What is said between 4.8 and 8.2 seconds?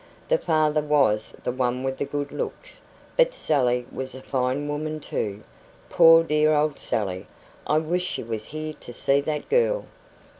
too. Poor dear old Sally! I wish